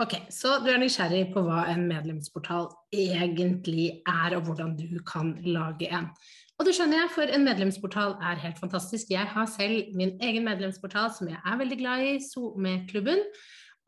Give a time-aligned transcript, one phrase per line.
[0.00, 5.34] Ok, Så du er nysgjerrig på hva en medlemsportal egentlig er, og hvordan du kan
[5.44, 6.06] lage en.
[6.56, 9.10] Og det skjønner jeg, for en medlemsportal er helt fantastisk.
[9.12, 13.20] Jeg har selv min egen medlemsportal som jeg er veldig glad i, SoMe-klubben.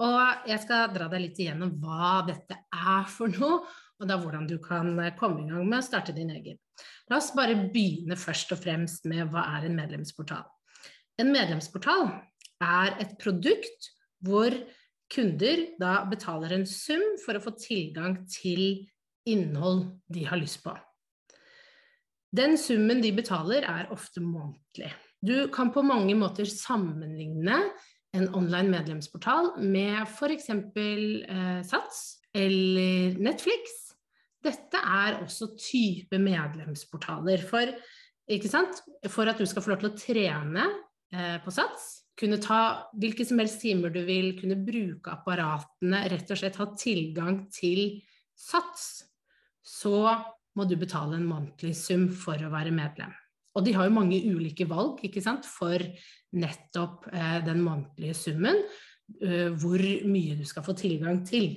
[0.05, 3.63] Og jeg skal dra deg litt igjennom hva dette er for noe,
[3.97, 6.61] og da hvordan du kan komme i gang med å starte din egen.
[7.09, 10.45] La oss bare begynne først og fremst med hva er en medlemsportal.
[11.17, 12.11] En medlemsportal
[12.61, 14.53] er et produkt hvor
[15.13, 18.87] kunder da betaler en sum for å få tilgang til
[19.29, 20.75] innhold de har lyst på.
[22.33, 24.91] Den summen de betaler, er ofte månedlig.
[25.23, 27.59] Du kan på mange måter sammenligne
[28.17, 30.49] en online medlemsportal med f.eks.
[30.51, 32.01] Eh, Sats
[32.35, 33.77] eller Netflix.
[34.43, 37.45] Dette er også type medlemsportaler.
[37.47, 37.77] For,
[39.13, 40.67] for at du skal få lov til å trene
[41.15, 42.61] eh, på Sats, kunne ta
[43.03, 48.01] hvilke som helst timer du vil, kunne bruke apparatene, rett og slett ha tilgang til
[48.39, 49.05] Sats,
[49.63, 50.15] så
[50.57, 53.13] må du betale en månedlig sum for å være medlem.
[53.53, 55.83] Og de har jo mange ulike valg ikke sant, for
[56.39, 58.63] nettopp eh, den månedlige summen,
[59.21, 61.55] eh, hvor mye du skal få tilgang til.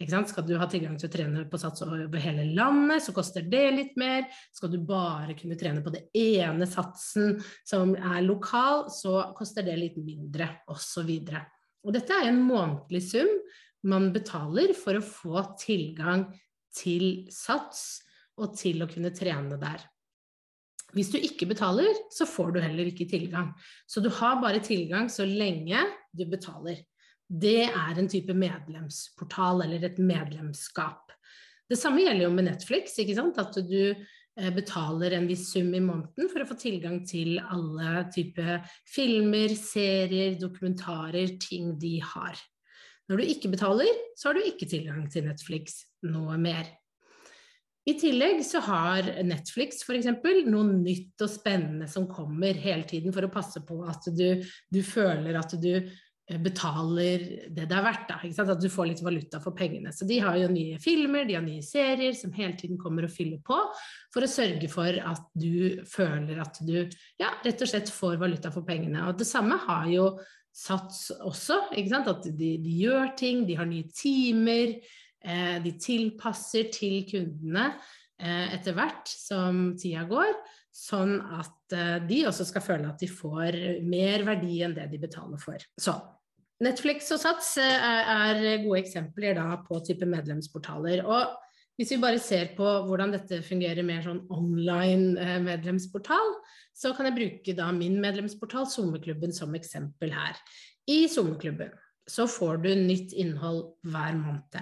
[0.00, 3.66] Skal du ha tilgang til å trene på sats over hele landet, så koster det
[3.74, 4.24] litt mer.
[4.56, 7.36] Skal du bare kunne trene på det ene satsen
[7.68, 11.10] som er lokal, så koster det litt mindre, osv.
[11.20, 13.28] Dette er en månedlig sum
[13.92, 16.26] man betaler for å få tilgang
[16.76, 18.00] til sats
[18.40, 19.84] og til å kunne trene der.
[20.96, 23.52] Hvis du ikke betaler, så får du heller ikke tilgang.
[23.86, 25.84] Så du har bare tilgang så lenge
[26.16, 26.80] du betaler.
[27.30, 31.12] Det er en type medlemsportal eller et medlemskap.
[31.70, 36.30] Det samme gjelder jo med Netflix, at du eh, betaler en viss sum i måneden
[36.32, 42.34] for å få tilgang til alle typer filmer, serier, dokumentarer, ting de har.
[43.06, 46.66] Når du ikke betaler, så har du ikke tilgang til Netflix noe mer.
[47.86, 50.10] I tillegg så har Netflix f.eks.
[50.50, 54.80] noe nytt og spennende som kommer hele tiden for å passe på at du, du
[54.84, 55.72] føler at du
[56.38, 58.06] betaler det det er verdt.
[58.10, 59.90] Da, At du får litt valuta for pengene.
[59.92, 63.14] Så de har jo nye filmer, de har nye serier som hele tiden kommer og
[63.14, 63.58] fyller på
[64.14, 66.76] for å sørge for at du føler at du
[67.18, 69.08] ja, rett og slett får valuta for pengene.
[69.08, 70.12] Og det samme har jo
[70.50, 71.60] Sats også.
[71.70, 74.80] At de, de gjør ting, de har nye timer.
[75.20, 77.66] Eh, de tilpasser til kundene
[78.20, 80.30] eh, etter hvert som tida går,
[80.72, 85.02] sånn at eh, de også skal føle at de får mer verdi enn det de
[85.02, 85.60] betaler for.
[85.76, 85.92] Så
[86.60, 91.00] Netflix og Sats er gode eksempler da på type medlemsportaler.
[91.08, 91.38] Og
[91.80, 96.34] hvis vi bare ser på hvordan dette fungerer mer sånn online medlemsportal,
[96.76, 100.36] så kan jeg bruke da min medlemsportal, SoMe-klubben, som eksempel her.
[100.84, 101.72] I SoMe-klubben
[102.10, 104.60] så får du nytt innhold hver måned.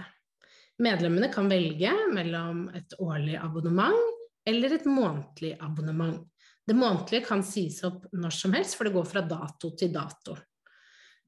[0.78, 3.98] Medlemmene kan velge mellom et årlig abonnement
[4.46, 6.20] eller et månedlig abonnement.
[6.62, 10.36] Det månedlige kan sies opp når som helst, for det går fra dato til dato.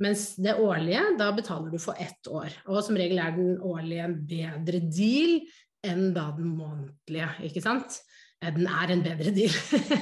[0.00, 2.52] Mens det årlige, da betaler du for ett år.
[2.72, 5.40] Og som regel er den årlige en bedre deal
[5.86, 8.00] enn da den månedlige, ikke sant?
[8.40, 9.54] Eh, den er en bedre deal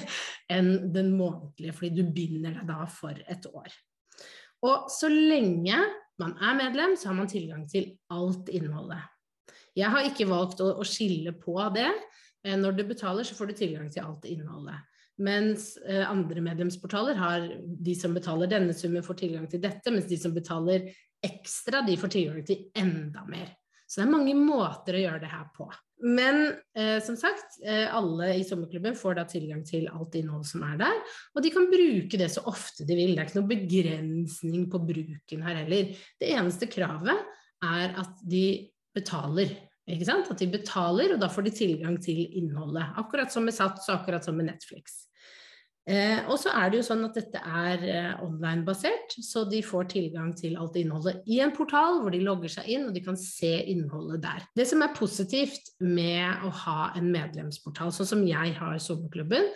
[0.56, 3.74] enn den månedlige, fordi du binder deg da for et år.
[4.66, 5.78] Og så lenge
[6.18, 9.02] man er medlem, så har man tilgang til alt innholdet.
[9.78, 11.90] Jeg har ikke valgt å, skille på det.
[12.46, 14.78] Eh, når du betaler, så får du tilgang til alt innholdet.
[15.18, 20.06] Mens eh, andre medlemsportaler har de som betaler denne summen, får tilgang til dette, mens
[20.10, 20.90] de som betaler
[21.24, 23.50] ekstra, de får tilgang til enda mer.
[23.88, 25.66] Så det er mange måter å gjøre det her på.
[26.04, 30.62] Men eh, som sagt, eh, alle i sommerklubben får da tilgang til alt innhold som
[30.68, 30.98] er der.
[31.34, 33.16] Og de kan bruke det så ofte de vil.
[33.16, 35.90] Det er ikke noen begrensning på bruken her heller.
[36.20, 37.24] Det eneste kravet
[37.64, 38.44] er at de
[38.94, 39.56] betaler
[39.88, 40.28] Ikke sant?
[40.28, 42.90] At de betaler, og da får de tilgang til innholdet.
[43.00, 45.07] Akkurat som med Sats og akkurat som med Netflix.
[45.88, 49.86] Eh, og så er det jo sånn at dette er eh, online-basert, så de får
[49.94, 53.16] tilgang til alt innholdet i en portal hvor de logger seg inn, og de kan
[53.16, 54.44] se innholdet der.
[54.58, 59.48] Det som er positivt med å ha en medlemsportal, sånn som jeg har Sommerklubben,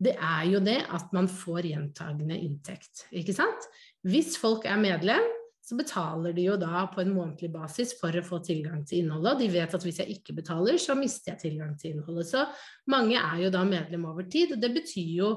[0.00, 3.66] det er jo det at man får gjentagende inntekt, ikke sant?
[4.06, 5.26] Hvis folk er medlem,
[5.70, 9.34] så betaler de jo da på en månedlig basis for å få tilgang til innholdet.
[9.34, 12.30] Og de vet at hvis jeg ikke betaler, så mister jeg tilgang til innholdet.
[12.30, 12.46] Så
[12.90, 15.28] mange er jo da medlem over tid, og det betyr jo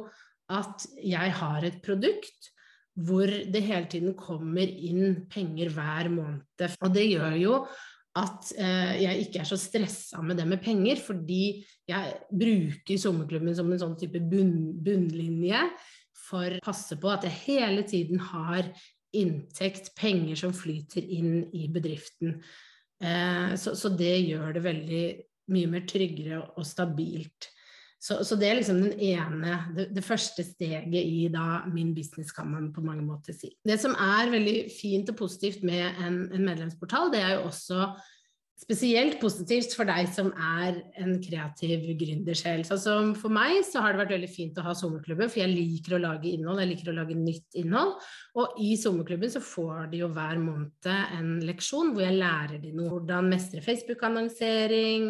[0.52, 2.50] at jeg har et produkt
[2.94, 6.44] hvor det hele tiden kommer inn penger hver måned.
[6.84, 7.56] Og det gjør jo
[8.20, 13.56] at eh, jeg ikke er så stressa med det med penger, fordi jeg bruker sommerklubben
[13.58, 15.64] som en sånn type bunn, bunnlinje
[16.28, 18.70] for å passe på at jeg hele tiden har
[19.14, 22.38] inntekt, penger som flyter inn i bedriften.
[23.02, 25.04] Eh, så, så, det gjør det veldig
[25.54, 27.50] mye mer tryggere og stabilt.
[28.04, 32.34] Så, så, det er liksom den ene, det, det, første steget i da min business,
[32.36, 33.54] kan man på mange måter si.
[33.64, 37.94] Det som er veldig fint og positivt med en, en medlemsportal, det er jo også
[38.60, 42.66] spesielt positivt for deg som er en kreativ gründersjel.
[42.68, 45.54] Så altså, for meg så har det vært veldig fint å ha sommerklubben, for jeg
[45.54, 47.96] liker å lage innhold, jeg liker å lage nytt innhold.
[48.40, 52.76] Og i sommerklubben så får de jo hver måned en leksjon hvor jeg lærer de
[52.76, 52.92] noe.
[52.98, 55.10] Hvordan mestre Facebook-annonsering,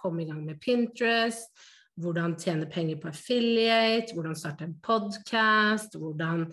[0.00, 1.52] komme i gang med Pinterest
[2.00, 6.46] hvordan tjene penger på affiliate, hvordan starte en podkast, hvordan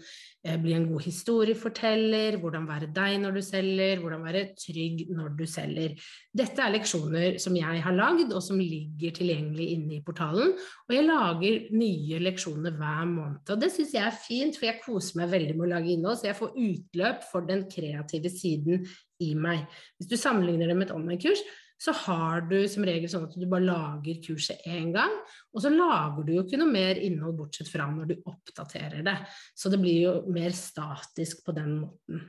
[0.43, 5.37] eh, bli en god historieforteller, hvordan være deg når du selger, hvordan være trygg når
[5.39, 5.95] du selger.
[6.35, 10.51] Dette er leksjoner som jeg har lagd, og som ligger tilgjengelig inne i portalen.
[10.89, 13.39] Og jeg lager nye leksjoner hver måned.
[13.47, 16.19] Og det syns jeg er fint, for jeg koser meg veldig med å lage innhold,
[16.19, 18.83] så jeg får utløp for den kreative siden
[19.23, 19.65] i meg.
[19.99, 21.43] Hvis du sammenligner det med et online-kurs,
[21.79, 25.13] så har du som regel sånn at du bare lager kurset én gang,
[25.53, 29.15] og så lager du jo ikke noe mer innhold bortsett fra når du oppdaterer det.
[29.55, 32.27] Så det blir jo mer statisk på den måten.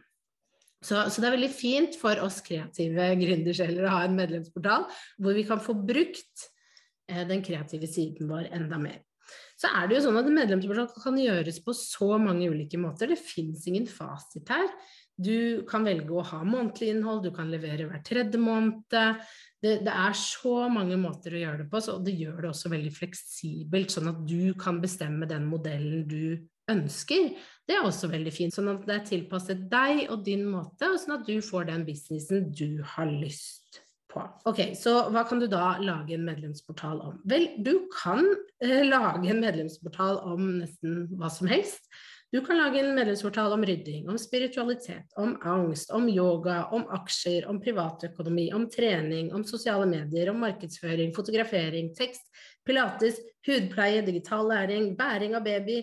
[0.80, 4.86] Så, så det er veldig fint for oss kreative gründersjeler å ha en medlemsportal
[5.20, 6.46] hvor vi kan få brukt
[7.10, 9.02] eh, den kreative siden vår enda mer.
[9.60, 13.10] Så er det jo sånn at medlemsportal kan gjøres på så mange ulike måter.
[13.12, 14.70] Det fins ingen fasit her.
[15.20, 18.86] Du kan velge å ha månedlig innhold, du kan levere hver tredje måned.
[18.90, 22.72] Det, det, er så mange måter å gjøre det på, og det gjør det også
[22.72, 26.40] veldig fleksibelt, sånn at du kan bestemme den modellen du
[26.70, 27.34] ønsker.
[27.68, 30.98] Det er også veldig fint, sånn at det er tilpasset deg og din måte, og
[31.02, 34.22] sånn at du får den businessen du har lyst på.
[34.48, 37.18] Ok, Så hva kan du da lage en medlemsportal om?
[37.28, 38.24] Vel, du kan
[38.62, 41.86] eh, lage en medlemsportal om nesten hva som helst.
[42.30, 47.48] Du kan lage en medlemsportal om rydding, om spiritualitet, om angst, om yoga, om aksjer,
[47.50, 52.28] om privatøkonomi, om trening, om sosiale medier, om markedsføring, fotografering, tekst,
[52.66, 53.18] pilates,
[53.48, 55.80] hudpleie, digital læring, bæring av baby,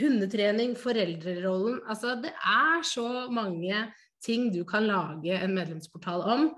[0.00, 3.84] hundetrening, foreldrerollen Altså, det er så mange
[4.24, 6.48] ting du kan lage en medlemsportal om.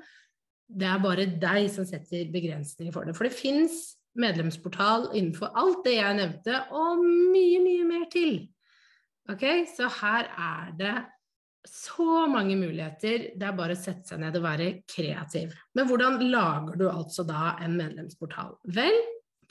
[0.65, 3.17] Det er bare deg som setter begrensninger for det.
[3.19, 8.49] For det fins medlemsportal innenfor alt det jeg nevnte, og mye, mye mer til.
[9.29, 10.95] Ok, Så her er det
[11.67, 13.31] så mange muligheter.
[13.37, 15.53] Det er bare å sette seg ned og være kreativ.
[15.77, 18.55] Men hvordan lager du altså da en medlemsportal?
[18.77, 18.97] Vel,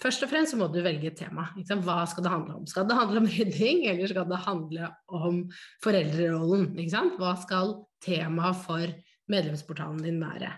[0.02, 1.50] først og fremst så må du velge et tema.
[1.54, 2.66] Hva skal det handle om?
[2.70, 5.44] Skal det handle om rydding, eller skal det handle om
[5.86, 6.72] foreldrerollen?
[7.20, 8.98] Hva skal temaet for
[9.30, 10.56] medlemsportalen din være?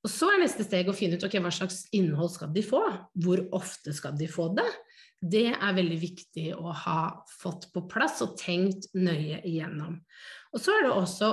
[0.00, 2.80] Og så er neste steg å finne ut okay, hva slags innhold skal de få.
[3.20, 4.68] Hvor ofte skal de få det?
[5.20, 9.98] Det er veldig viktig å ha fått på plass og tenkt nøye igjennom.
[10.54, 11.32] Og så er det også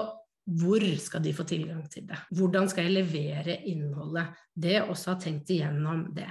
[0.58, 2.17] hvor skal de få tilgang til det?
[2.36, 4.36] Hvordan skal jeg levere innholdet?
[4.56, 6.29] Det også ha tenkt igjennom det.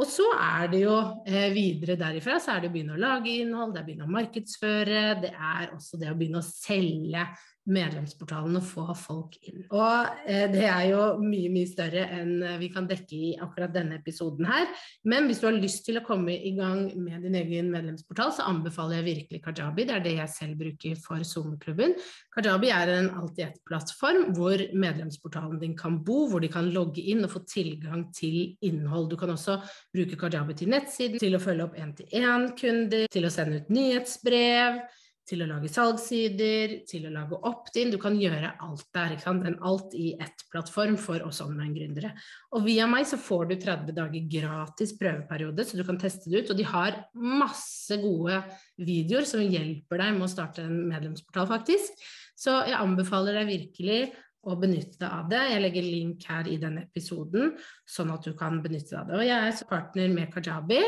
[0.00, 0.94] Og så er det jo
[1.28, 4.08] eh, videre derifra så er det å begynne å lage innhold, det er å begynne
[4.08, 7.28] å markedsføre, det er også det å begynne å selge
[7.70, 9.62] medlemsportalen og få folk inn.
[9.72, 13.72] Og eh, det er jo mye, mye større enn eh, vi kan dekke i akkurat
[13.72, 14.68] denne episoden her.
[15.08, 18.48] Men hvis du har lyst til å komme i gang med din egen medlemsportal, så
[18.50, 19.86] anbefaler jeg virkelig Kajabi.
[19.88, 21.96] Det er det jeg selv bruker for SoMe-klubben.
[22.36, 27.32] Kajabi er en alt-i-ett-plattform hvor medlemsportalen din kan bo, hvor de kan logge inn og
[27.32, 29.08] få tilgang til innhold.
[29.12, 29.56] Du kan også
[29.94, 34.84] bruke Kajabi til nettsiden, til å følge opp én-til-én-kunder, til å sende ut nyhetsbrev
[35.28, 37.92] til å lage salgssider, til å lage opt-in.
[37.92, 39.14] Du kan gjøre alt der.
[39.14, 39.46] ikke sant?
[39.48, 42.12] En alt i ett-plattform for oss online-gründere.
[42.52, 46.44] Og via meg så får du 30 dager gratis prøveperiode, så du kan teste det
[46.44, 46.52] ut.
[46.52, 48.42] Og de har masse gode
[48.76, 52.04] videoer som hjelper deg med å starte en medlemsportal, faktisk.
[52.36, 54.00] Så jeg anbefaler deg virkelig
[54.44, 55.42] å benytte deg av det.
[55.50, 57.54] Jeg legger link her i denne episoden,
[57.88, 59.20] sånn at du kan benytte deg av det.
[59.20, 60.80] Og jeg er partner med Kajabi,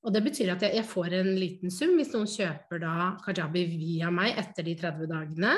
[0.00, 4.12] og det betyr at jeg, får en liten sum hvis noen kjøper da Kajabi via
[4.14, 5.56] meg etter de 30 dagene.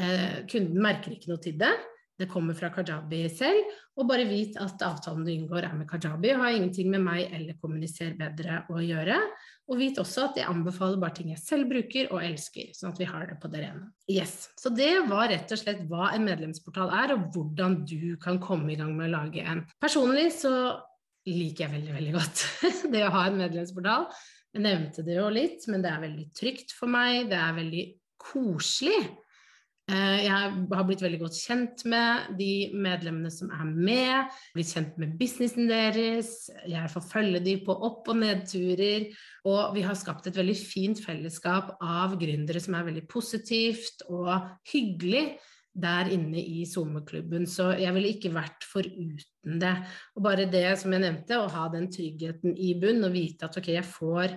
[0.00, 1.72] Eh, kunden merker ikke noe til det.
[2.20, 3.70] Det kommer fra Kajabi selv.
[3.96, 7.56] Og bare vit at avtalen du inngår er med Kajabi, har ingenting med meg eller
[7.60, 9.16] Kommuniser bedre å gjøre.
[9.70, 13.00] Og vit også at jeg anbefaler bare ting jeg selv bruker og elsker, sånn at
[13.00, 13.88] vi har det på det rene.
[14.10, 14.50] Yes.
[14.60, 18.74] Så det var rett og slett hva en medlemsportal er, og hvordan du kan komme
[18.74, 19.64] i gang med å lage en.
[19.80, 20.52] Personlig så
[21.36, 22.44] liker jeg veldig, veldig godt
[22.94, 24.10] det å ha en medlemsportal.
[24.50, 27.28] Jeg nevnte det jo litt, men det er veldig trygt for meg.
[27.30, 27.84] Det er veldig
[28.20, 29.00] koselig.
[29.90, 34.98] Eh, jeg har blitt veldig godt kjent med de medlemmene som er med, blitt kjent
[35.00, 36.34] med businessen deres,
[36.68, 39.08] jeg får følge dem på opp- og nedturer,
[39.50, 44.30] og vi har skapt et veldig fint fellesskap av gründere som er veldig positivt og
[44.70, 45.24] hyggelig
[45.72, 49.76] der inne i SoMe-klubben, så jeg ville ikke vært foruten det.
[50.16, 53.60] Og bare det som jeg nevnte, å ha den tryggheten i bunn og vite at
[53.60, 54.34] ok, jeg får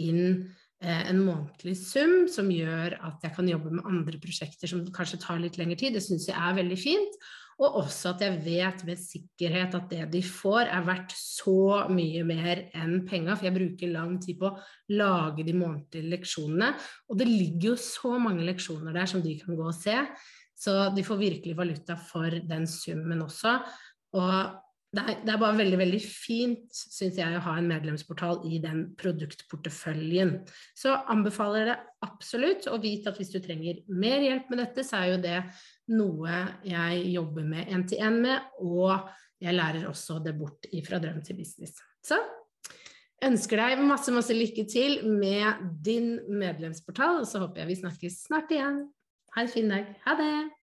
[0.00, 0.48] inn
[0.80, 5.18] Eh, en månedlig sum som gjør at jeg kan jobbe med andre prosjekter som kanskje
[5.20, 5.92] tar litt lengre tid.
[5.92, 7.18] Det syns jeg er veldig fint.
[7.60, 12.22] Og også at jeg vet med sikkerhet at det de får, er verdt så mye
[12.24, 13.36] mer enn penga.
[13.36, 14.56] For jeg bruker lang tid på å
[14.96, 16.72] lage de månedlige leksjonene.
[17.12, 19.98] Og det ligger jo så mange leksjoner der som de kan gå og se.
[20.60, 23.54] Så de får virkelig valuta for den summen også.
[24.18, 24.58] Og
[24.90, 28.58] det er, det er, bare veldig veldig fint, syns jeg, å ha en medlemsportal i
[28.62, 30.32] den produktporteføljen.
[30.74, 32.66] Så anbefaler det absolutt.
[32.66, 35.38] å vite at hvis du trenger mer hjelp med dette, så er jo det
[35.94, 39.06] noe jeg jobber med én-til-én med, og
[39.40, 41.78] jeg lærer også det bort ifra drøm til business.
[42.02, 42.18] Så
[43.24, 48.24] ønsker deg masse, masse lykke til med din medlemsportal, og så håper jeg vi snakkes
[48.26, 48.88] snart igjen.
[49.34, 49.94] Ha en fin dag.
[50.06, 50.59] Ha det!